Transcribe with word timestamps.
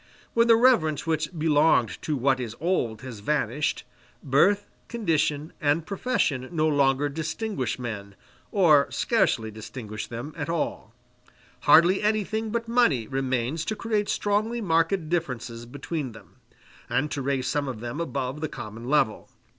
When 0.33 0.47
the 0.47 0.55
reverence 0.55 1.05
which 1.05 1.29
belonged 1.37 2.01
to 2.01 2.15
what 2.17 2.39
is 2.39 2.55
old 2.59 3.03
has 3.03 3.19
vanished, 3.19 3.83
birth, 4.23 4.67
condition, 4.87 5.53
and 5.61 5.85
profession 5.85 6.49
no 6.51 6.67
longer 6.67 7.07
distinguish 7.07 7.77
men, 7.77 8.15
or 8.51 8.89
scarcely 8.89 9.51
distinguish 9.51 10.07
them 10.07 10.33
at 10.35 10.49
all: 10.49 10.95
hardly 11.69 12.01
anything 12.01 12.49
but 12.49 12.67
money 12.67 13.05
remains 13.05 13.63
to 13.65 13.75
create 13.75 14.09
strongly 14.09 14.59
marked 14.59 15.07
differences 15.07 15.67
between 15.67 16.13
them, 16.13 16.37
and 16.89 17.11
to 17.11 17.21
raise 17.21 17.45
some 17.45 17.67
of 17.67 17.79
them 17.79 18.01
above 18.01 18.41
the 18.41 18.49
common 18.49 18.85
level. 18.89 19.29